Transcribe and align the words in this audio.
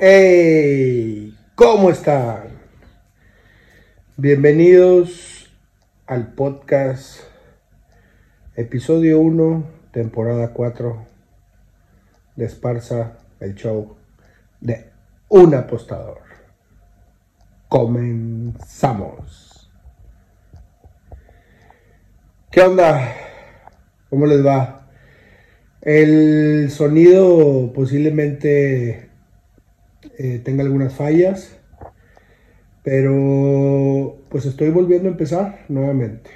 Hey, 0.00 1.36
¿cómo 1.56 1.90
están? 1.90 2.50
Bienvenidos 4.16 5.50
al 6.06 6.34
podcast 6.34 7.22
episodio 8.54 9.18
1, 9.18 9.64
temporada 9.90 10.52
4 10.52 11.04
de 12.36 12.44
Esparza, 12.44 13.18
el 13.40 13.56
show 13.56 13.96
de 14.60 14.88
un 15.30 15.56
apostador. 15.56 16.20
Comenzamos. 17.68 19.68
¿Qué 22.52 22.60
onda? 22.60 23.16
¿Cómo 24.10 24.26
les 24.26 24.46
va? 24.46 24.86
El 25.80 26.70
sonido 26.70 27.72
posiblemente 27.72 29.07
eh, 30.18 30.40
tenga 30.40 30.64
algunas 30.64 30.92
fallas, 30.94 31.56
pero 32.82 34.18
pues 34.28 34.46
estoy 34.46 34.70
volviendo 34.70 35.08
a 35.08 35.12
empezar 35.12 35.64
nuevamente. 35.68 36.28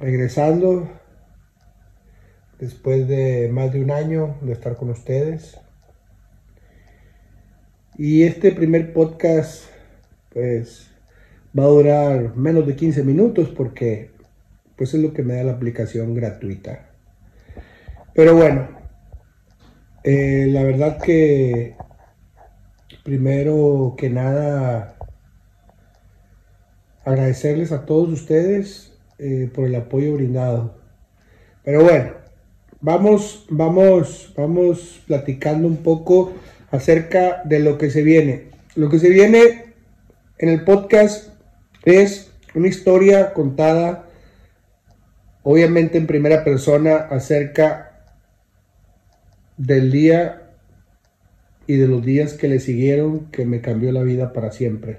Regresando 0.00 0.90
después 2.58 3.06
de 3.06 3.48
más 3.52 3.72
de 3.72 3.82
un 3.82 3.92
año 3.92 4.36
de 4.42 4.52
estar 4.52 4.76
con 4.76 4.90
ustedes. 4.90 5.60
Y 7.96 8.24
este 8.24 8.50
primer 8.50 8.92
podcast 8.92 9.64
pues 10.30 10.90
va 11.56 11.62
a 11.62 11.68
durar 11.68 12.36
menos 12.36 12.66
de 12.66 12.74
15 12.74 13.04
minutos 13.04 13.50
porque 13.50 14.10
pues 14.76 14.92
es 14.94 15.00
lo 15.00 15.12
que 15.12 15.22
me 15.22 15.34
da 15.34 15.44
la 15.44 15.52
aplicación 15.52 16.12
gratuita. 16.14 16.90
Pero 18.14 18.34
bueno, 18.34 18.68
eh, 20.02 20.46
la 20.48 20.62
verdad 20.64 21.00
que 21.00 21.76
primero 23.06 23.94
que 23.96 24.10
nada 24.10 24.96
agradecerles 27.04 27.70
a 27.70 27.86
todos 27.86 28.08
ustedes 28.08 28.98
eh, 29.20 29.48
por 29.54 29.64
el 29.66 29.76
apoyo 29.76 30.14
brindado. 30.14 30.74
Pero 31.62 31.84
bueno, 31.84 32.14
vamos, 32.80 33.46
vamos, 33.48 34.34
vamos 34.36 35.04
platicando 35.06 35.68
un 35.68 35.76
poco 35.76 36.32
acerca 36.72 37.42
de 37.44 37.60
lo 37.60 37.78
que 37.78 37.90
se 37.90 38.02
viene. 38.02 38.50
Lo 38.74 38.90
que 38.90 38.98
se 38.98 39.08
viene 39.08 39.72
en 40.38 40.48
el 40.48 40.64
podcast 40.64 41.28
es 41.84 42.32
una 42.56 42.66
historia 42.66 43.32
contada 43.34 44.06
obviamente 45.44 45.96
en 45.96 46.08
primera 46.08 46.42
persona 46.42 46.96
acerca 47.08 48.02
del 49.56 49.92
día 49.92 50.45
y 51.66 51.76
de 51.76 51.88
los 51.88 52.04
días 52.04 52.34
que 52.34 52.48
le 52.48 52.60
siguieron 52.60 53.30
que 53.30 53.44
me 53.44 53.60
cambió 53.60 53.92
la 53.92 54.02
vida 54.02 54.32
para 54.32 54.52
siempre. 54.52 54.98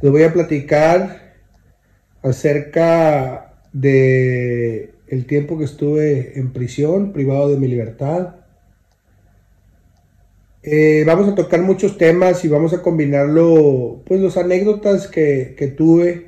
Les 0.00 0.12
voy 0.12 0.22
a 0.22 0.32
platicar 0.32 1.34
acerca 2.22 3.54
de 3.72 4.94
el 5.08 5.26
tiempo 5.26 5.58
que 5.58 5.64
estuve 5.64 6.38
en 6.38 6.52
prisión, 6.52 7.12
privado 7.12 7.48
de 7.48 7.56
mi 7.56 7.66
libertad. 7.66 8.36
Eh, 10.62 11.02
vamos 11.06 11.28
a 11.28 11.34
tocar 11.34 11.62
muchos 11.62 11.96
temas 11.96 12.44
y 12.44 12.48
vamos 12.48 12.74
a 12.74 12.82
combinarlo, 12.82 14.02
pues, 14.04 14.20
las 14.20 14.36
anécdotas 14.36 15.08
que, 15.08 15.74
tuve 15.76 16.26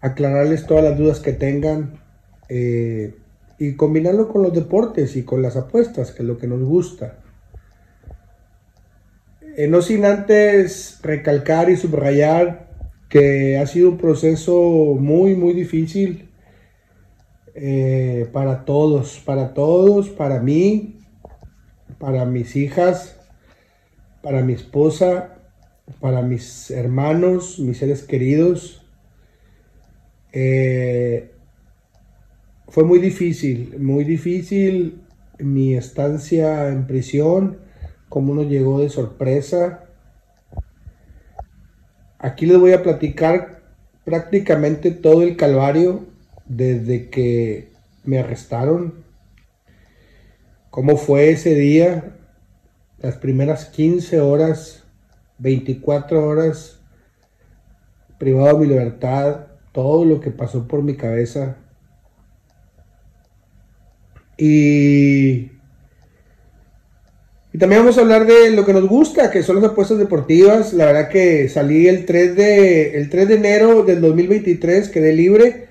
aclararles 0.00 0.66
todas 0.66 0.84
las 0.84 0.96
dudas 0.96 1.20
que 1.20 1.32
tengan 1.32 2.00
eh, 2.48 3.14
y 3.58 3.74
combinarlo 3.74 4.28
con 4.28 4.42
los 4.42 4.54
deportes 4.54 5.16
y 5.16 5.24
con 5.24 5.42
las 5.42 5.56
apuestas, 5.56 6.12
que 6.12 6.22
es 6.22 6.28
lo 6.28 6.38
que 6.38 6.46
nos 6.46 6.62
gusta. 6.62 7.18
Eh, 9.58 9.66
no 9.66 9.82
sin 9.82 10.04
antes 10.04 11.00
recalcar 11.02 11.68
y 11.68 11.76
subrayar 11.76 12.68
que 13.08 13.58
ha 13.58 13.66
sido 13.66 13.88
un 13.88 13.98
proceso 13.98 14.94
muy, 15.00 15.34
muy 15.34 15.52
difícil 15.52 16.28
eh, 17.56 18.28
para 18.32 18.64
todos, 18.64 19.18
para 19.18 19.54
todos, 19.54 20.10
para 20.10 20.38
mí, 20.38 21.00
para 21.98 22.24
mis 22.24 22.54
hijas, 22.54 23.16
para 24.22 24.44
mi 24.44 24.52
esposa, 24.52 25.34
para 25.98 26.22
mis 26.22 26.70
hermanos, 26.70 27.58
mis 27.58 27.78
seres 27.78 28.04
queridos. 28.04 28.86
Eh, 30.32 31.32
fue 32.68 32.84
muy 32.84 33.00
difícil, 33.00 33.74
muy 33.80 34.04
difícil 34.04 35.02
mi 35.40 35.74
estancia 35.74 36.68
en 36.68 36.86
prisión, 36.86 37.66
como 38.08 38.32
uno 38.32 38.42
llegó 38.42 38.80
de 38.80 38.88
sorpresa. 38.88 39.84
Aquí 42.18 42.46
les 42.46 42.58
voy 42.58 42.72
a 42.72 42.82
platicar 42.82 43.62
prácticamente 44.04 44.90
todo 44.90 45.22
el 45.22 45.36
calvario 45.36 46.06
desde 46.46 47.10
que 47.10 47.72
me 48.04 48.18
arrestaron. 48.18 49.04
¿Cómo 50.70 50.96
fue 50.96 51.30
ese 51.30 51.54
día? 51.54 52.16
Las 52.98 53.16
primeras 53.16 53.66
15 53.66 54.20
horas, 54.20 54.84
24 55.38 56.26
horas 56.26 56.78
privado 58.18 58.58
de 58.58 58.66
mi 58.66 58.66
libertad, 58.66 59.46
todo 59.72 60.04
lo 60.04 60.20
que 60.20 60.30
pasó 60.30 60.66
por 60.66 60.82
mi 60.82 60.96
cabeza. 60.96 61.56
Y, 64.36 65.50
y 67.52 67.58
también 67.58 67.82
vamos 67.82 67.96
a 67.98 68.02
hablar 68.02 68.26
de 68.26 68.50
lo 68.50 68.66
que 68.66 68.72
nos 68.72 68.86
gusta, 68.86 69.30
que 69.30 69.42
son 69.42 69.56
las 69.56 69.64
apuestas 69.64 69.98
deportivas. 69.98 70.72
La 70.74 70.86
verdad 70.86 71.08
que 71.08 71.48
salí 71.48 71.88
el 71.88 72.04
3 72.04 72.36
de, 72.36 72.98
el 72.98 73.08
3 73.08 73.28
de 73.28 73.34
enero 73.34 73.82
del 73.84 74.00
2023, 74.00 74.88
quedé 74.88 75.12
libre. 75.14 75.68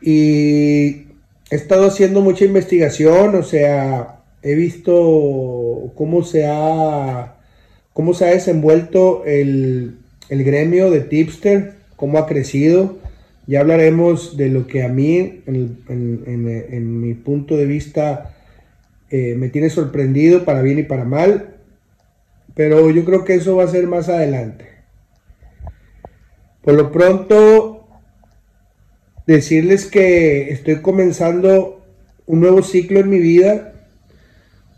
Y 0.00 1.06
he 1.50 1.56
estado 1.56 1.86
haciendo 1.86 2.22
mucha 2.22 2.46
investigación, 2.46 3.34
o 3.34 3.42
sea, 3.42 4.20
he 4.42 4.54
visto 4.54 5.92
cómo 5.94 6.22
se 6.22 6.46
ha, 6.46 7.36
cómo 7.92 8.14
se 8.14 8.24
ha 8.24 8.28
desenvuelto 8.28 9.24
el, 9.26 9.98
el 10.30 10.44
gremio 10.44 10.90
de 10.90 11.00
tipster, 11.00 11.74
cómo 11.96 12.18
ha 12.18 12.26
crecido. 12.26 12.96
Ya 13.46 13.60
hablaremos 13.60 14.36
de 14.36 14.48
lo 14.48 14.66
que 14.66 14.84
a 14.84 14.88
mí, 14.88 15.42
en, 15.46 17.00
mi 17.00 17.14
punto 17.14 17.56
de 17.56 17.66
vista, 17.66 18.36
eh, 19.10 19.34
me 19.36 19.48
tiene 19.48 19.70
sorprendido 19.70 20.44
para 20.44 20.62
bien 20.62 20.78
y 20.78 20.84
para 20.84 21.04
mal. 21.04 21.56
Pero 22.54 22.90
yo 22.90 23.04
creo 23.04 23.24
que 23.24 23.34
eso 23.34 23.56
va 23.56 23.64
a 23.64 23.68
ser 23.68 23.86
más 23.86 24.08
adelante. 24.08 24.68
Por 26.62 26.74
lo 26.74 26.92
pronto, 26.92 27.88
decirles 29.26 29.86
que 29.86 30.50
estoy 30.50 30.82
comenzando 30.82 31.84
un 32.26 32.40
nuevo 32.40 32.62
ciclo 32.62 33.00
en 33.00 33.08
mi 33.08 33.18
vida. 33.18 33.72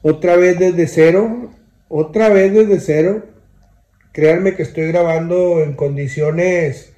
Otra 0.03 0.37
vez 0.37 0.59
desde 0.59 0.87
cero. 0.87 1.50
Otra 1.88 2.28
vez 2.28 2.53
desde 2.53 2.81
cero. 2.81 3.26
Créanme 4.12 4.54
que 4.54 4.62
estoy 4.62 4.88
grabando 4.88 5.62
en 5.62 5.75
condiciones 5.75 6.91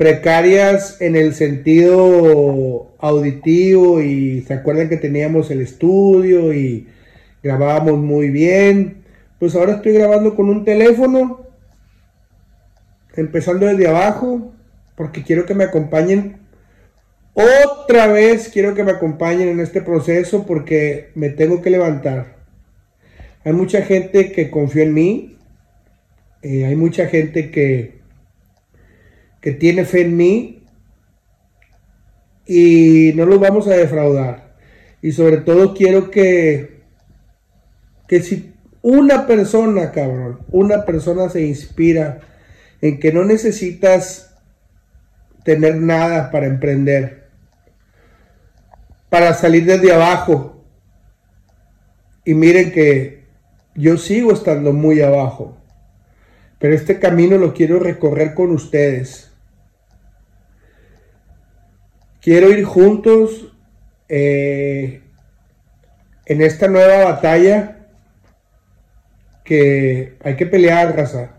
precarias 0.00 0.98
en 1.02 1.14
el 1.14 1.34
sentido 1.34 2.90
auditivo 3.00 4.00
y 4.00 4.40
se 4.40 4.54
acuerdan 4.54 4.88
que 4.88 4.96
teníamos 4.96 5.50
el 5.50 5.60
estudio 5.60 6.54
y 6.54 6.88
grabábamos 7.42 7.98
muy 7.98 8.30
bien. 8.30 9.04
Pues 9.38 9.54
ahora 9.54 9.74
estoy 9.74 9.92
grabando 9.92 10.34
con 10.34 10.48
un 10.48 10.64
teléfono, 10.64 11.44
empezando 13.14 13.66
desde 13.66 13.88
abajo, 13.88 14.54
porque 14.96 15.22
quiero 15.22 15.44
que 15.44 15.54
me 15.54 15.64
acompañen. 15.64 16.38
Otra 17.34 18.06
vez 18.06 18.48
quiero 18.48 18.74
que 18.74 18.84
me 18.84 18.92
acompañen 18.92 19.50
en 19.50 19.60
este 19.60 19.82
proceso 19.82 20.46
porque 20.46 21.10
me 21.14 21.28
tengo 21.28 21.60
que 21.60 21.68
levantar. 21.68 22.36
Hay 23.44 23.52
mucha 23.52 23.82
gente 23.82 24.32
que 24.32 24.48
confía 24.48 24.84
en 24.84 24.94
mí. 24.94 25.36
Eh, 26.40 26.64
hay 26.64 26.74
mucha 26.74 27.04
gente 27.04 27.50
que, 27.50 27.99
que 29.40 29.52
tiene 29.52 29.84
fe 29.84 30.02
en 30.02 30.16
mí 30.16 30.64
y 32.46 33.12
no 33.14 33.26
los 33.26 33.40
vamos 33.40 33.68
a 33.68 33.74
defraudar. 33.74 34.56
Y 35.02 35.12
sobre 35.12 35.38
todo 35.38 35.72
quiero 35.72 36.10
que, 36.10 36.82
que 38.06 38.20
si 38.22 38.54
una 38.82 39.26
persona, 39.26 39.92
cabrón, 39.92 40.40
una 40.50 40.84
persona 40.84 41.28
se 41.28 41.42
inspira 41.42 42.20
en 42.80 42.98
que 42.98 43.12
no 43.12 43.24
necesitas 43.24 44.34
tener 45.44 45.76
nada 45.76 46.30
para 46.30 46.46
emprender, 46.46 47.28
para 49.08 49.32
salir 49.34 49.64
desde 49.64 49.92
abajo. 49.92 50.64
Y 52.24 52.34
miren 52.34 52.72
que 52.72 53.24
yo 53.74 53.96
sigo 53.96 54.32
estando 54.32 54.72
muy 54.72 55.00
abajo, 55.00 55.56
pero 56.58 56.74
este 56.74 56.98
camino 56.98 57.38
lo 57.38 57.54
quiero 57.54 57.78
recorrer 57.78 58.34
con 58.34 58.50
ustedes 58.50 59.29
Quiero 62.20 62.50
ir 62.50 62.64
juntos 62.64 63.54
eh, 64.08 65.00
en 66.26 66.42
esta 66.42 66.68
nueva 66.68 67.04
batalla 67.04 67.86
que 69.44 70.16
hay 70.22 70.36
que 70.36 70.46
pelear, 70.46 70.94
raza. 70.94 71.30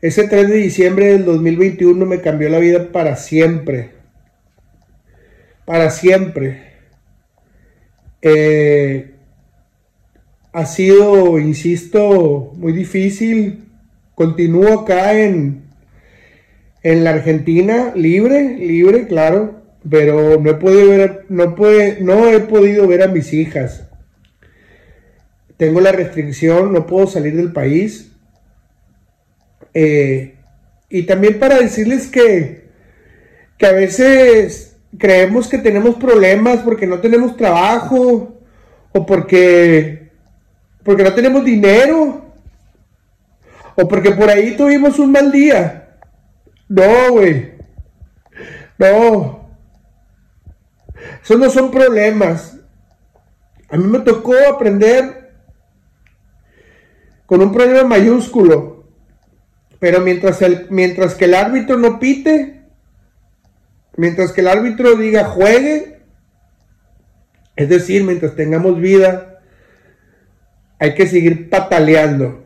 Ese 0.00 0.28
3 0.28 0.48
de 0.48 0.56
diciembre 0.56 1.06
del 1.06 1.24
2021 1.24 2.06
me 2.06 2.20
cambió 2.20 2.48
la 2.48 2.58
vida 2.60 2.92
para 2.92 3.16
siempre. 3.16 3.90
Para 5.64 5.90
siempre. 5.90 6.62
Eh, 8.22 9.14
ha 10.52 10.66
sido, 10.66 11.38
insisto, 11.38 12.52
muy 12.56 12.72
difícil. 12.72 13.64
Continúo 14.14 14.80
acá 14.80 15.12
en, 15.12 15.65
en 16.86 17.02
la 17.02 17.10
Argentina, 17.10 17.90
libre, 17.96 18.58
libre, 18.58 19.08
claro, 19.08 19.60
pero 19.90 20.40
no 20.40 20.50
he 20.50 20.54
podido 20.54 20.90
ver, 20.90 21.24
no, 21.28 21.56
puede, 21.56 22.00
no 22.00 22.28
he 22.28 22.38
podido 22.38 22.86
ver 22.86 23.02
a 23.02 23.08
mis 23.08 23.32
hijas. 23.32 23.88
Tengo 25.56 25.80
la 25.80 25.90
restricción, 25.90 26.72
no 26.72 26.86
puedo 26.86 27.08
salir 27.08 27.34
del 27.34 27.52
país. 27.52 28.12
Eh, 29.74 30.36
y 30.88 31.02
también 31.02 31.40
para 31.40 31.58
decirles 31.58 32.06
que, 32.06 32.68
que 33.58 33.66
a 33.66 33.72
veces 33.72 34.76
creemos 34.96 35.48
que 35.48 35.58
tenemos 35.58 35.96
problemas 35.96 36.60
porque 36.60 36.86
no 36.86 37.00
tenemos 37.00 37.36
trabajo 37.36 38.40
o 38.92 39.06
porque 39.06 40.12
porque 40.84 41.02
no 41.02 41.12
tenemos 41.14 41.44
dinero. 41.44 42.26
O 43.74 43.88
porque 43.88 44.12
por 44.12 44.30
ahí 44.30 44.56
tuvimos 44.56 45.00
un 45.00 45.10
mal 45.10 45.32
día. 45.32 45.85
No, 46.68 47.12
güey. 47.12 47.52
No. 48.78 49.48
Esos 51.22 51.38
no 51.38 51.50
son 51.50 51.70
problemas. 51.70 52.58
A 53.68 53.76
mí 53.76 53.84
me 53.84 54.00
tocó 54.00 54.34
aprender 54.48 55.34
con 57.26 57.42
un 57.42 57.52
problema 57.52 57.84
mayúsculo. 57.84 58.84
Pero 59.78 60.00
mientras, 60.00 60.40
el, 60.42 60.66
mientras 60.70 61.14
que 61.14 61.26
el 61.26 61.34
árbitro 61.34 61.76
no 61.76 61.98
pite, 61.98 62.62
mientras 63.96 64.32
que 64.32 64.40
el 64.40 64.48
árbitro 64.48 64.96
diga 64.96 65.24
juegue, 65.24 66.00
es 67.56 67.68
decir, 67.68 68.04
mientras 68.04 68.36
tengamos 68.36 68.80
vida, 68.80 69.40
hay 70.78 70.94
que 70.94 71.06
seguir 71.06 71.50
pataleando. 71.50 72.44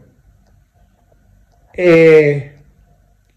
Eh, 1.75 2.50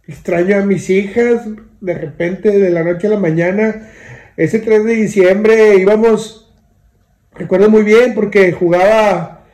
extraño 0.07 0.57
a 0.57 0.65
mis 0.65 0.89
hijas, 0.89 1.41
de 1.81 1.94
repente, 1.94 2.51
de 2.51 2.69
la 2.69 2.83
noche 2.83 3.07
a 3.07 3.11
la 3.11 3.19
mañana. 3.19 3.89
Ese 4.38 4.59
3 4.59 4.83
de 4.83 4.95
diciembre 4.95 5.75
íbamos, 5.75 6.53
recuerdo 7.33 7.69
muy 7.69 7.83
bien, 7.83 8.13
porque 8.13 8.51
jugaba 8.51 9.45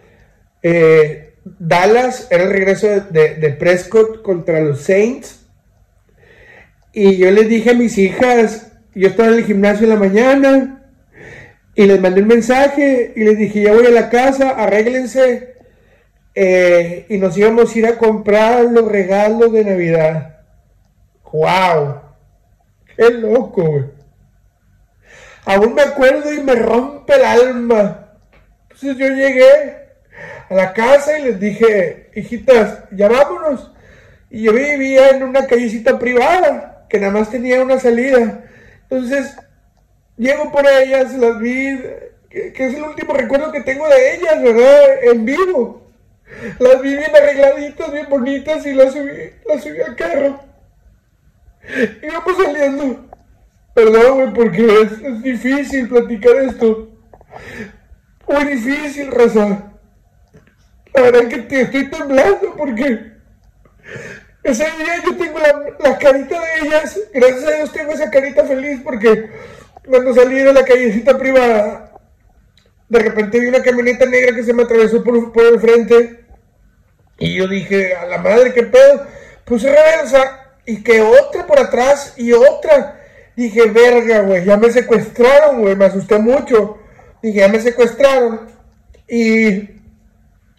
eh, 0.63 1.33
Dallas, 1.43 2.27
era 2.31 2.43
el 2.43 2.51
regreso 2.51 2.87
de, 2.87 3.35
de 3.35 3.49
Prescott 3.51 4.21
contra 4.21 4.61
los 4.61 4.81
Saints. 4.81 5.45
Y 6.93 7.17
yo 7.17 7.29
les 7.31 7.47
dije 7.47 7.71
a 7.71 7.75
mis 7.75 7.97
hijas, 7.97 8.73
yo 8.95 9.07
estaba 9.07 9.29
en 9.29 9.35
el 9.35 9.45
gimnasio 9.45 9.83
en 9.83 9.89
la 9.89 9.99
mañana, 9.99 10.79
y 11.79 11.85
les 11.85 12.01
mandé 12.01 12.21
un 12.21 12.27
mensaje 12.27 13.13
y 13.15 13.23
les 13.23 13.37
dije, 13.37 13.61
ya 13.61 13.71
voy 13.71 13.85
a 13.85 13.91
la 13.91 14.09
casa, 14.09 14.49
arréglense. 14.49 15.53
Eh, 16.35 17.05
y 17.07 17.17
nos 17.17 17.37
íbamos 17.37 17.73
a 17.73 17.79
ir 17.79 17.85
a 17.85 17.97
comprar 17.97 18.65
los 18.65 18.85
regalos 18.85 19.53
de 19.53 19.63
Navidad. 19.63 20.38
¡Wow! 21.31 22.01
¡Qué 22.95 23.09
loco, 23.11 23.63
güey! 23.63 23.85
Aún 25.45 25.73
me 25.73 25.81
acuerdo 25.81 26.31
y 26.33 26.41
me 26.41 26.55
rompe 26.55 27.15
el 27.15 27.23
alma. 27.23 28.09
Entonces 28.63 28.97
yo 28.97 29.07
llegué 29.07 29.79
a 30.49 30.53
la 30.53 30.73
casa 30.73 31.17
y 31.17 31.23
les 31.23 31.39
dije, 31.39 32.11
hijitas, 32.15 32.83
ya 32.91 33.07
vámonos. 33.07 33.71
Y 34.29 34.43
yo 34.43 34.53
vivía 34.53 35.09
en 35.09 35.23
una 35.23 35.47
callecita 35.47 35.97
privada 35.97 36.85
que 36.89 36.99
nada 36.99 37.13
más 37.13 37.29
tenía 37.29 37.61
una 37.61 37.79
salida. 37.79 38.43
Entonces 38.83 39.35
llego 40.17 40.51
por 40.51 40.67
ellas, 40.67 41.13
las 41.13 41.39
vi, 41.39 41.79
que, 42.29 42.53
es 42.55 42.75
el 42.75 42.83
último 42.83 43.13
recuerdo 43.13 43.51
que 43.51 43.61
tengo 43.61 43.87
de 43.87 44.15
ellas, 44.15 44.41
¿verdad? 44.41 45.03
En 45.03 45.25
vivo. 45.25 45.89
Las 46.59 46.81
vi 46.81 46.95
bien 46.95 47.15
arregladitas, 47.15 47.91
bien 47.91 48.07
bonitas 48.07 48.65
y 48.65 48.73
las 48.73 48.93
subí, 48.93 49.31
las 49.47 49.63
subí 49.63 49.81
al 49.81 49.95
carro. 49.95 50.39
Íbamos 52.01 52.37
saliendo. 52.43 53.09
Perdón, 53.73 54.15
güey, 54.15 54.33
porque 54.33 54.81
es, 54.81 54.91
es, 54.91 55.23
difícil 55.23 55.87
platicar 55.87 56.35
esto. 56.37 56.89
Muy 58.27 58.43
difícil, 58.45 59.11
raza. 59.11 59.73
La 60.93 61.01
verdad 61.01 61.27
que 61.27 61.37
te 61.39 61.61
estoy 61.61 61.89
temblando 61.89 62.55
porque 62.57 63.13
ese 64.43 64.63
día 64.63 65.03
yo 65.05 65.15
tengo 65.15 65.39
la, 65.39 65.63
la 65.79 65.97
carita 65.97 66.39
de 66.39 66.67
ellas. 66.67 66.99
Gracias 67.13 67.43
a 67.45 67.51
Dios 67.51 67.71
tengo 67.71 67.91
esa 67.91 68.09
carita 68.09 68.43
feliz 68.45 68.81
porque 68.83 69.29
cuando 69.85 70.13
salí 70.13 70.39
de 70.39 70.53
la 70.53 70.65
callecita 70.65 71.17
privada, 71.17 71.93
de 72.89 72.99
repente 72.99 73.39
vi 73.39 73.47
una 73.47 73.61
camioneta 73.61 74.05
negra 74.05 74.35
que 74.35 74.43
se 74.43 74.53
me 74.53 74.63
atravesó 74.63 75.03
por, 75.03 75.31
por 75.31 75.45
el 75.45 75.59
frente. 75.59 76.25
Y 77.19 77.35
yo 77.35 77.47
dije, 77.47 77.95
a 77.95 78.05
la 78.05 78.17
madre, 78.17 78.53
qué 78.53 78.63
pedo. 78.63 79.05
Puse 79.45 79.69
reversa 79.69 80.38
y 80.69 80.83
que 80.83 81.01
otra 81.01 81.47
por 81.47 81.59
atrás 81.59 82.13
y 82.17 82.31
otra. 82.31 83.01
Dije, 83.35 83.69
verga, 83.69 84.21
güey, 84.21 84.45
ya 84.45 84.57
me 84.57 84.71
secuestraron, 84.71 85.61
güey, 85.61 85.75
me 85.75 85.85
asusté 85.85 86.17
mucho. 86.19 86.77
Dije, 87.23 87.39
ya 87.39 87.47
me 87.47 87.59
secuestraron. 87.59 88.41
Y, 89.07 89.69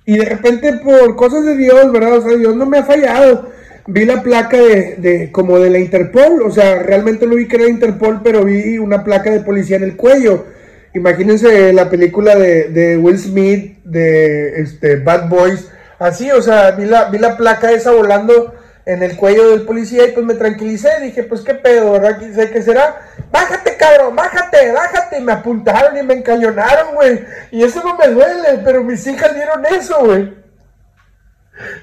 y 0.07 0.19
de 0.19 0.25
repente 0.25 0.73
por 0.75 1.15
cosas 1.17 1.45
de 1.45 1.57
Dios, 1.57 1.93
¿verdad? 1.93 2.19
O 2.19 2.23
sea, 2.23 2.37
Dios 2.37 2.57
no 2.57 2.67
me 2.67 2.79
ha 2.79 2.85
fallado 2.85 3.51
vi 3.87 4.05
la 4.05 4.23
placa 4.23 4.57
de, 4.57 4.97
de, 4.99 5.33
como 5.33 5.59
de 5.59 5.71
la 5.71 5.79
Interpol, 5.79 6.43
o 6.43 6.51
sea, 6.51 6.83
realmente 6.83 7.27
no 7.27 7.35
vi 7.35 7.49
que 7.49 7.57
era 7.57 7.69
Interpol, 7.69 8.21
pero 8.23 8.45
vi 8.45 8.79
una 8.79 9.03
placa 9.03 9.31
de 9.31 9.41
policía 9.41 9.77
en 9.77 9.85
el 9.85 9.97
cuello. 9.97 10.47
Imagínense 10.95 11.73
la 11.73 11.89
película 11.89 12.37
de, 12.37 12.69
de 12.69 12.97
Will 12.97 13.19
Smith, 13.19 13.83
de 13.85 14.61
este, 14.61 14.97
Bad 14.97 15.29
Boys, 15.29 15.69
así, 15.99 16.31
o 16.31 16.43
sea, 16.43 16.73
vi 16.73 16.85
la, 16.85 17.11
vi 17.11 17.19
la 17.19 17.37
placa 17.37 17.73
esa 17.73 17.91
volando 17.93 18.55
en 18.87 19.03
el 19.03 19.17
cuello 19.17 19.51
del 19.51 19.63
policía 19.63 20.07
y 20.07 20.13
pues 20.13 20.25
me 20.25 20.35
tranquilicé, 20.35 20.89
dije, 21.01 21.25
pues 21.25 21.43
qué 21.43 21.55
pedo, 21.55 21.93
¿verdad? 21.93 22.21
sé 22.35 22.51
qué 22.51 22.63
será? 22.63 23.01
Bájate, 23.31 23.77
cabrón, 23.77 24.17
bájate, 24.17 24.73
bájate. 24.73 25.19
Y 25.19 25.23
me 25.23 25.33
apuntaron 25.33 25.97
y 25.97 26.03
me 26.03 26.15
encañonaron, 26.15 26.95
güey. 26.95 27.25
Y 27.51 27.63
eso 27.63 27.83
no 27.85 27.97
me 27.97 28.09
duele, 28.09 28.61
pero 28.65 28.83
mis 28.83 29.07
hijas 29.07 29.35
vieron 29.35 29.65
eso, 29.67 30.05
güey. 30.05 30.41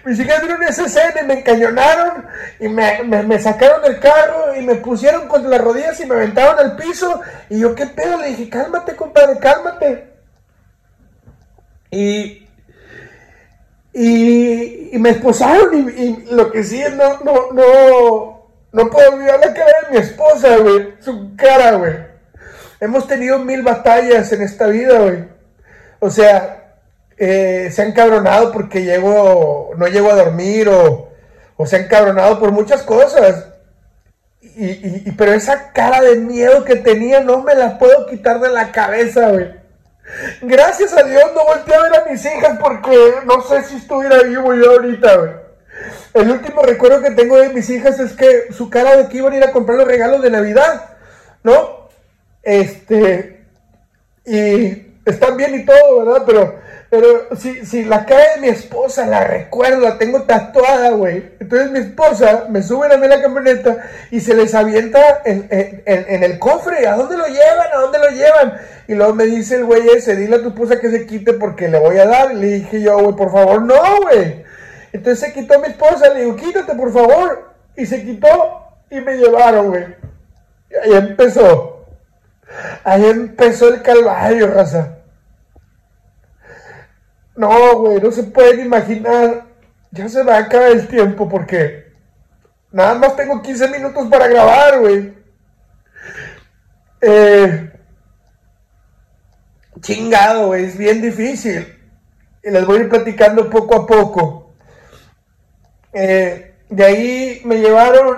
Mis 0.06 0.20
hijas 0.20 0.42
vieron 0.42 0.64
esa 0.64 0.86
escena 0.86 1.22
y 1.22 1.26
me 1.26 1.40
encañonaron 1.40 2.26
y 2.60 2.68
me, 2.68 3.40
sacaron 3.40 3.84
del 3.84 4.00
carro 4.00 4.56
y 4.56 4.64
me 4.64 4.76
pusieron 4.76 5.28
contra 5.28 5.50
las 5.50 5.62
rodillas 5.62 6.00
y 6.00 6.06
me 6.06 6.16
aventaron 6.16 6.60
al 6.60 6.76
piso. 6.76 7.22
Y 7.50 7.60
yo, 7.60 7.76
¿qué 7.76 7.86
pedo? 7.86 8.18
Le 8.18 8.30
dije, 8.30 8.50
cálmate, 8.50 8.96
compadre, 8.96 9.38
cálmate. 9.40 10.14
Y, 11.92 12.48
y, 13.94 14.37
me 14.98 15.12
esposaron 15.12 15.90
y, 15.98 16.26
lo 16.32 16.52
que 16.52 16.64
sí 16.64 16.82
no, 16.96 17.20
no, 17.24 17.52
no, 17.54 18.48
no 18.72 18.90
puedo 18.90 19.14
olvidar 19.14 19.40
la 19.40 19.54
cara 19.54 19.72
de 19.84 19.92
mi 19.92 19.98
esposa, 19.98 20.58
güey. 20.58 20.94
Su 21.00 21.36
cara, 21.36 21.74
güey. 21.74 21.96
Hemos 22.80 23.08
tenido 23.08 23.40
mil 23.40 23.64
batallas 23.64 24.32
en 24.32 24.42
esta 24.42 24.68
vida, 24.68 25.00
güey. 25.00 25.26
O 26.00 26.10
sea, 26.10 26.76
eh, 27.18 27.70
se 27.72 27.82
han 27.82 27.92
cabronado 27.92 28.52
porque 28.52 28.84
llego, 28.84 29.72
no 29.78 29.88
llego 29.88 30.12
a 30.12 30.16
dormir 30.16 30.70
o, 30.70 31.10
o 31.56 31.66
se 31.66 31.76
han 31.76 31.88
cabronado 31.88 32.40
por 32.40 32.52
muchas 32.52 32.84
cosas. 32.84 33.48
Y, 34.42 35.12
pero 35.12 35.34
esa 35.34 35.72
cara 35.72 36.02
de 36.02 36.16
miedo 36.16 36.64
que 36.64 36.76
tenía 36.76 37.22
no 37.22 37.44
me 37.44 37.56
la 37.56 37.78
puedo 37.78 38.06
quitar 38.08 38.40
de 38.40 38.50
la 38.50 38.72
cabeza, 38.72 39.30
güey. 39.30 39.52
Gracias 40.42 40.94
a 40.94 41.04
Dios 41.04 41.32
no 41.36 41.44
volteé 41.46 41.76
a 41.76 41.82
ver 41.82 41.96
a 41.96 42.06
mis 42.10 42.24
hijas 42.26 42.58
porque 42.60 43.16
no 43.26 43.42
sé 43.42 43.64
si 43.64 43.76
estuviera 43.76 44.24
vivo 44.24 44.54
yo 44.54 44.72
ahorita. 44.72 45.44
El 46.14 46.32
último 46.32 46.62
recuerdo 46.64 47.02
que 47.02 47.12
tengo 47.12 47.38
de 47.38 47.50
mis 47.50 47.70
hijas 47.70 48.00
es 48.00 48.14
que 48.14 48.52
su 48.52 48.70
cara 48.70 48.96
de 48.96 49.10
que 49.10 49.18
iban 49.18 49.34
a 49.34 49.38
ir 49.38 49.44
a 49.44 49.52
comprar 49.52 49.78
los 49.78 49.88
regalos 49.88 50.22
de 50.22 50.32
Navidad, 50.32 50.98
¿no? 51.44 51.90
Este, 52.42 53.46
y 54.26 54.96
están 55.06 55.38
bien 55.38 55.56
y 55.56 55.66
todo, 55.66 56.06
¿verdad? 56.06 56.24
Pero 56.26 56.60
pero 56.90 57.36
si, 57.36 57.66
si 57.66 57.84
la 57.84 58.06
cara 58.06 58.36
de 58.36 58.42
mi 58.42 58.48
esposa 58.48 59.06
la 59.06 59.26
recuerdo, 59.26 59.82
la 59.82 59.98
tengo 59.98 60.24
tatuada, 60.24 60.92
güey. 60.92 61.34
Entonces 61.40 61.70
mi 61.70 61.80
esposa 61.80 62.46
me 62.50 62.64
sube 62.64 62.92
a 62.94 62.98
mí 62.98 63.08
la 63.08 63.22
camioneta 63.22 63.90
y 64.10 64.22
se 64.22 64.34
les 64.34 64.56
avienta 64.56 65.22
en, 65.26 66.24
el 66.24 66.40
cofre. 66.40 66.88
¿A 66.88 66.96
dónde 66.96 67.18
lo 67.18 67.28
llevan? 67.28 67.68
¿A 67.74 67.78
dónde 67.80 68.00
lo 68.00 68.10
llevan? 68.10 68.54
Y 68.88 68.96
luego 68.96 69.14
me 69.14 69.26
dice 69.26 69.58
el 69.58 69.66
güey 69.66 69.86
ese, 69.90 70.16
dile 70.16 70.38
a 70.38 70.42
tu 70.42 70.50
esposa 70.50 70.80
que 70.80 70.90
se 70.90 71.06
quite 71.06 71.34
porque 71.34 71.68
le 71.68 71.78
voy 71.78 71.98
a 71.98 72.06
dar. 72.06 72.34
Le 72.34 72.48
dije 72.48 72.82
yo, 72.82 72.98
güey, 73.00 73.16
por 73.18 73.34
favor, 73.34 73.62
no, 73.62 74.02
güey. 74.04 74.46
Entonces 74.94 75.28
se 75.28 75.34
quitó 75.34 75.60
mi 75.60 75.68
esposa, 75.68 76.14
le 76.14 76.22
digo, 76.22 76.38
quítate, 76.38 76.74
por 76.74 76.94
favor. 76.94 77.52
Y 77.76 77.86
se 77.86 78.02
quitó 78.02 78.62
y 78.90 79.02
me 79.02 79.18
llevaron, 79.18 79.70
güey. 79.72 79.86
Y 80.72 80.76
ahí 80.76 80.94
empezó. 80.96 81.86
Ahí 82.86 83.06
empezó 83.06 83.68
el 83.68 83.82
calvario, 83.82 84.48
raza. 84.48 84.97
No, 87.38 87.78
güey, 87.78 88.02
no 88.02 88.12
se 88.12 88.24
pueden 88.24 88.66
imaginar. 88.66 89.46
Ya 89.92 90.10
se 90.10 90.24
va 90.24 90.36
a 90.36 90.40
acabar 90.40 90.72
el 90.72 90.88
tiempo 90.88 91.30
porque 91.30 91.94
nada 92.72 92.96
más 92.96 93.16
tengo 93.16 93.42
15 93.42 93.70
minutos 93.70 94.08
para 94.10 94.28
grabar, 94.28 94.80
güey. 94.80 95.14
Eh, 97.00 97.72
chingado, 99.80 100.48
güey, 100.48 100.66
es 100.66 100.78
bien 100.78 101.00
difícil. 101.00 101.74
Y 102.44 102.50
les 102.50 102.66
voy 102.66 102.80
a 102.80 102.82
ir 102.82 102.90
platicando 102.90 103.50
poco 103.52 103.76
a 103.76 103.86
poco. 103.86 104.52
Eh, 105.94 106.56
de 106.70 106.84
ahí 106.84 107.42
me 107.46 107.60
llevaron, 107.60 108.18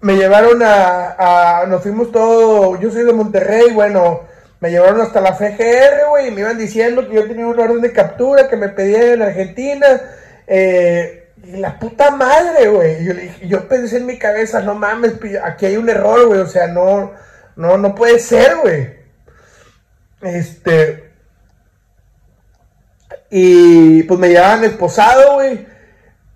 me 0.00 0.16
llevaron 0.16 0.62
a, 0.62 1.60
a, 1.60 1.66
nos 1.66 1.82
fuimos 1.82 2.10
todos, 2.10 2.80
yo 2.80 2.90
soy 2.90 3.04
de 3.04 3.12
Monterrey, 3.12 3.72
bueno, 3.72 4.22
me 4.60 4.70
llevaron 4.70 5.00
hasta 5.00 5.20
la 5.20 5.34
FGR, 5.34 6.08
güey, 6.08 6.28
y 6.28 6.30
me 6.30 6.40
iban 6.40 6.58
diciendo 6.58 7.06
que 7.06 7.14
yo 7.14 7.26
tenía 7.26 7.46
una 7.46 7.62
orden 7.62 7.80
de 7.80 7.92
captura 7.92 8.48
que 8.48 8.56
me 8.56 8.68
pedían 8.70 9.02
en 9.02 9.22
Argentina. 9.22 9.86
Eh, 10.46 11.30
y 11.44 11.56
la 11.58 11.78
puta 11.78 12.10
madre, 12.10 12.68
güey. 12.68 13.04
Yo, 13.04 13.12
yo 13.46 13.68
pensé 13.68 13.98
en 13.98 14.06
mi 14.06 14.18
cabeza, 14.18 14.60
no 14.62 14.74
mames, 14.74 15.14
aquí 15.44 15.66
hay 15.66 15.76
un 15.76 15.88
error, 15.88 16.26
güey. 16.26 16.40
O 16.40 16.46
sea, 16.46 16.66
no, 16.68 17.12
no, 17.56 17.76
no 17.78 17.94
puede 17.94 18.18
ser, 18.18 18.56
güey. 18.56 18.96
Este. 20.22 21.10
Y 23.30 24.02
pues 24.04 24.18
me 24.18 24.28
llevaban 24.28 24.64
esposado, 24.64 25.34
güey. 25.34 25.66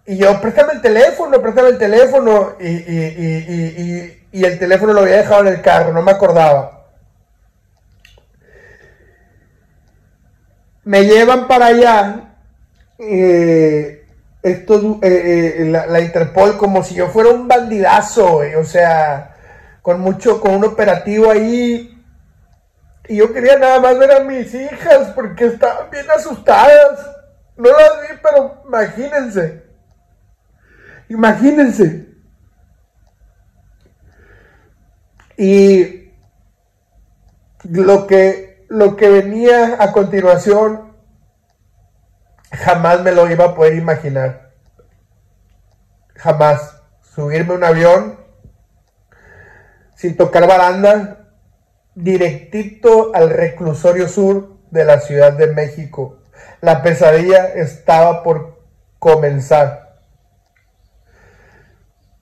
Y 0.06 0.16
yo, 0.16 0.40
préstame 0.40 0.74
el 0.74 0.82
teléfono, 0.82 1.40
préstame 1.40 1.68
el 1.70 1.78
teléfono. 1.78 2.56
Y, 2.60 2.68
y, 2.68 4.26
y, 4.32 4.44
el 4.44 4.58
teléfono 4.58 4.92
lo 4.92 5.00
había 5.00 5.18
dejado 5.18 5.42
en 5.42 5.54
el 5.54 5.62
carro, 5.62 5.92
no 5.92 6.02
me 6.02 6.10
acordaba. 6.10 6.79
Me 10.84 11.04
llevan 11.04 11.46
para 11.46 11.66
allá 11.66 12.30
eh, 13.02 14.06
esto, 14.42 14.98
eh, 15.02 15.54
eh, 15.58 15.64
la, 15.66 16.00
Interpol 16.00 16.58
como 16.58 16.82
si 16.82 16.94
yo 16.94 17.08
fuera 17.08 17.30
un 17.30 17.48
bandidazo, 17.48 18.40
o 18.58 18.64
sea, 18.64 19.36
con 19.82 20.00
mucho, 20.00 20.40
con 20.40 20.54
un 20.54 20.64
operativo 20.64 21.30
ahí. 21.30 21.96
Y 23.08 23.16
yo 23.16 23.32
quería 23.32 23.58
nada 23.58 23.80
más 23.80 23.98
ver 23.98 24.12
a 24.12 24.20
mis 24.20 24.54
hijas 24.54 25.12
porque 25.14 25.46
estaban 25.46 25.90
bien 25.90 26.06
asustadas. 26.10 27.10
No 27.56 27.70
las 27.70 28.02
vi, 28.02 28.16
pero 28.22 28.62
imagínense. 28.66 29.64
Imagínense. 31.08 32.06
Y 35.36 36.12
lo 37.64 38.06
que 38.06 38.49
lo 38.70 38.96
que 38.96 39.08
venía 39.08 39.82
a 39.82 39.90
continuación 39.90 40.92
jamás 42.52 43.02
me 43.02 43.10
lo 43.10 43.28
iba 43.28 43.46
a 43.46 43.54
poder 43.54 43.74
imaginar. 43.74 44.52
Jamás. 46.14 46.76
Subirme 47.02 47.54
un 47.54 47.64
avión 47.64 48.20
sin 49.96 50.16
tocar 50.16 50.46
baranda, 50.46 51.32
directito 51.96 53.12
al 53.12 53.30
reclusorio 53.30 54.06
sur 54.06 54.56
de 54.70 54.84
la 54.84 55.00
Ciudad 55.00 55.32
de 55.32 55.48
México. 55.48 56.18
La 56.60 56.84
pesadilla 56.84 57.46
estaba 57.48 58.22
por 58.22 58.62
comenzar. 59.00 59.98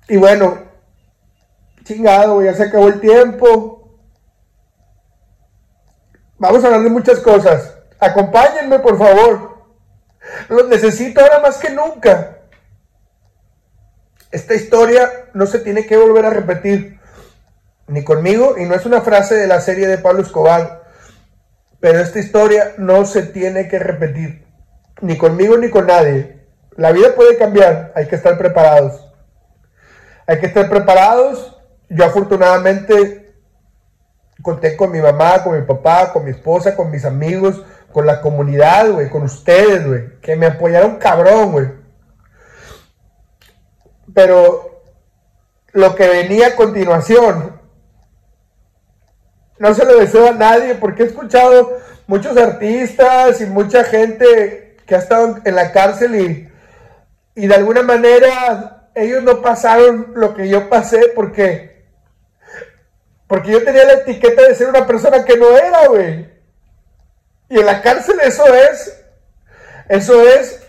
Y 0.08 0.16
bueno, 0.16 0.58
chingado, 1.84 2.42
ya 2.42 2.54
se 2.54 2.64
acabó 2.64 2.88
el 2.88 3.00
tiempo. 3.00 3.77
Vamos 6.38 6.62
a 6.62 6.68
hablar 6.68 6.82
de 6.82 6.90
muchas 6.90 7.18
cosas. 7.18 7.74
Acompáñenme, 7.98 8.78
por 8.78 8.96
favor. 8.96 9.58
Los 10.48 10.68
necesito 10.68 11.20
ahora 11.20 11.40
más 11.40 11.56
que 11.58 11.70
nunca. 11.70 12.38
Esta 14.30 14.54
historia 14.54 15.30
no 15.34 15.46
se 15.46 15.58
tiene 15.58 15.86
que 15.86 15.96
volver 15.96 16.26
a 16.26 16.30
repetir. 16.30 17.00
Ni 17.88 18.04
conmigo, 18.04 18.56
y 18.56 18.66
no 18.66 18.74
es 18.74 18.86
una 18.86 19.00
frase 19.00 19.34
de 19.34 19.46
la 19.46 19.60
serie 19.60 19.88
de 19.88 19.98
Pablo 19.98 20.22
Escobar. 20.22 20.84
Pero 21.80 21.98
esta 21.98 22.20
historia 22.20 22.74
no 22.78 23.04
se 23.04 23.22
tiene 23.22 23.66
que 23.68 23.78
repetir. 23.78 24.46
Ni 25.00 25.16
conmigo 25.16 25.56
ni 25.56 25.70
con 25.70 25.86
nadie. 25.86 26.46
La 26.76 26.92
vida 26.92 27.14
puede 27.16 27.36
cambiar. 27.36 27.92
Hay 27.96 28.06
que 28.06 28.16
estar 28.16 28.38
preparados. 28.38 29.08
Hay 30.26 30.38
que 30.38 30.46
estar 30.46 30.68
preparados. 30.68 31.56
Yo 31.88 32.04
afortunadamente 32.04 33.17
Conté 34.42 34.76
con 34.76 34.92
mi 34.92 35.00
mamá, 35.00 35.42
con 35.42 35.58
mi 35.58 35.66
papá, 35.66 36.12
con 36.12 36.24
mi 36.24 36.30
esposa, 36.30 36.76
con 36.76 36.90
mis 36.90 37.04
amigos, 37.04 37.62
con 37.92 38.06
la 38.06 38.20
comunidad, 38.20 38.90
güey, 38.90 39.10
con 39.10 39.22
ustedes, 39.22 39.86
güey, 39.86 40.20
que 40.20 40.36
me 40.36 40.46
apoyaron 40.46 40.96
cabrón, 40.96 41.52
güey. 41.52 41.68
Pero 44.14 44.82
lo 45.72 45.94
que 45.94 46.08
venía 46.08 46.48
a 46.48 46.56
continuación, 46.56 47.60
no 49.58 49.74
se 49.74 49.84
lo 49.84 49.98
deseo 49.98 50.28
a 50.28 50.32
nadie, 50.32 50.74
porque 50.76 51.02
he 51.02 51.06
escuchado 51.06 51.78
muchos 52.06 52.36
artistas 52.36 53.40
y 53.40 53.46
mucha 53.46 53.84
gente 53.84 54.76
que 54.86 54.94
ha 54.94 54.98
estado 54.98 55.38
en 55.44 55.54
la 55.54 55.72
cárcel 55.72 56.16
y, 56.16 56.48
y 57.34 57.46
de 57.46 57.54
alguna 57.54 57.82
manera 57.82 58.90
ellos 58.94 59.22
no 59.22 59.42
pasaron 59.42 60.12
lo 60.14 60.34
que 60.34 60.48
yo 60.48 60.68
pasé 60.68 61.12
porque 61.14 61.77
porque 63.28 63.52
yo 63.52 63.62
tenía 63.62 63.84
la 63.84 63.92
etiqueta 63.92 64.42
de 64.42 64.54
ser 64.54 64.68
una 64.68 64.86
persona 64.86 65.24
que 65.24 65.36
no 65.36 65.56
era, 65.56 65.86
güey. 65.86 66.26
Y 67.50 67.58
en 67.58 67.66
la 67.66 67.82
cárcel 67.82 68.18
eso 68.20 68.42
es, 68.54 69.04
eso 69.88 70.22
es 70.22 70.66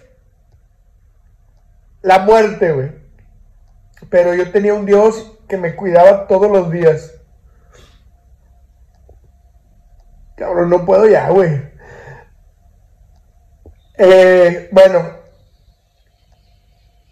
la 2.02 2.20
muerte, 2.20 2.72
güey. 2.74 2.92
Pero 4.10 4.34
yo 4.34 4.52
tenía 4.52 4.74
un 4.74 4.86
Dios 4.86 5.38
que 5.48 5.58
me 5.58 5.76
cuidaba 5.76 6.28
todos 6.28 6.52
los 6.52 6.70
días. 6.70 7.14
Cabrón, 10.36 10.70
no 10.70 10.86
puedo 10.86 11.08
ya, 11.08 11.30
güey. 11.30 11.62
Eh, 13.98 14.70
bueno. 14.72 15.18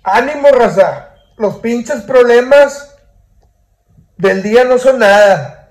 Ánimo, 0.03 0.49
raza. 0.49 1.15
Los 1.37 1.57
pinches 1.59 2.01
problemas 2.01 2.96
del 4.17 4.43
día 4.43 4.63
no 4.63 4.77
son 4.77 4.99
nada. 4.99 5.69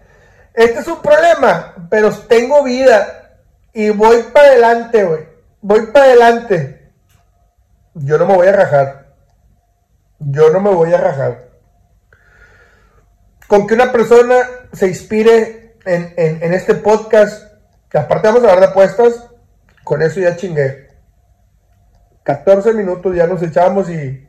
Este 0.54 0.80
es 0.80 0.88
un 0.88 1.02
problema, 1.02 1.74
pero 1.90 2.10
tengo 2.12 2.62
vida 2.62 3.38
y 3.72 3.90
voy 3.90 4.22
para 4.32 4.48
adelante, 4.48 5.04
güey. 5.04 5.28
Voy 5.60 5.86
para 5.88 6.06
adelante. 6.06 6.92
Yo 7.94 8.18
no 8.18 8.26
me 8.26 8.34
voy 8.34 8.46
a 8.46 8.52
rajar. 8.52 9.06
Yo 10.18 10.50
no 10.50 10.60
me 10.60 10.70
voy 10.70 10.94
a 10.94 10.98
rajar. 10.98 11.48
Con 13.46 13.66
que 13.66 13.74
una 13.74 13.92
persona 13.92 14.36
se 14.72 14.88
inspire 14.88 15.76
en, 15.84 16.14
en 16.16 16.54
este 16.54 16.74
podcast, 16.74 17.52
que 17.90 17.98
aparte 17.98 18.28
vamos 18.28 18.42
a 18.42 18.46
hablar 18.46 18.60
de 18.60 18.66
apuestas, 18.66 19.28
con 19.84 20.02
eso 20.02 20.20
ya 20.20 20.36
chingué. 20.36 20.90
14 22.24 22.72
minutos 22.72 23.14
ya 23.14 23.26
nos 23.26 23.40
echamos 23.42 23.88
y, 23.88 24.28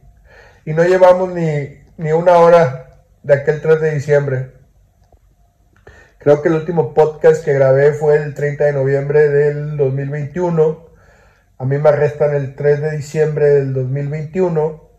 y 0.66 0.74
no 0.74 0.84
llevamos 0.84 1.30
ni, 1.30 1.84
ni 1.98 2.12
una 2.12 2.38
hora 2.38 2.87
de 3.28 3.34
aquel 3.34 3.62
3 3.62 3.82
de 3.82 3.94
diciembre. 3.94 4.54
Creo 6.18 6.42
que 6.42 6.48
el 6.48 6.56
último 6.56 6.94
podcast 6.94 7.44
que 7.44 7.52
grabé 7.52 7.92
fue 7.92 8.16
el 8.16 8.34
30 8.34 8.64
de 8.64 8.72
noviembre 8.72 9.28
del 9.28 9.76
2021. 9.76 10.88
A 11.58 11.66
mí 11.66 11.78
me 11.78 11.90
arrestan 11.90 12.34
el 12.36 12.56
3 12.56 12.82
de 12.82 12.92
diciembre 12.96 13.48
del 13.48 13.74
2021 13.74 14.90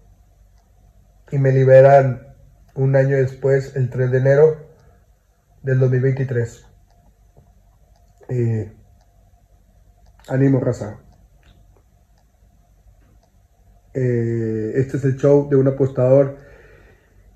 y 1.30 1.38
me 1.38 1.52
liberan 1.52 2.35
un 2.75 2.97
año 2.97 3.16
después, 3.16 3.75
el 3.76 3.88
3 3.88 4.11
de 4.11 4.18
enero 4.18 4.68
del 5.62 5.78
2023. 5.78 6.66
Eh, 8.28 8.73
ánimo, 10.28 10.61
raza. 10.61 10.99
Eh, 13.94 14.73
este 14.75 14.99
es 14.99 15.04
el 15.04 15.16
show 15.16 15.49
de 15.49 15.56
un 15.56 15.68
apostador 15.68 16.48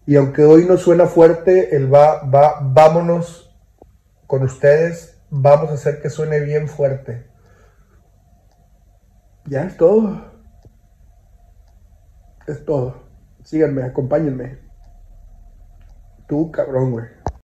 y 0.06 0.16
aunque 0.16 0.44
hoy 0.44 0.66
no 0.66 0.76
suena 0.76 1.06
fuerte, 1.06 1.76
el 1.76 1.92
va, 1.92 2.23
va, 2.25 2.59
vámonos 2.61 3.54
con 4.26 4.42
ustedes, 4.42 5.21
vamos 5.30 5.71
a 5.71 5.75
hacer 5.75 6.00
que 6.02 6.11
suene 6.11 6.40
bien 6.40 6.68
fuerte. 6.68 7.26
Ya 9.47 9.64
es 9.64 9.76
todo. 9.76 10.32
Es 12.47 12.64
todo. 12.64 13.02
Síganme, 13.44 13.85
acompáñenme. 13.85 14.59
Tú, 16.28 16.50
cabrón, 16.50 16.92
güey. 16.92 17.06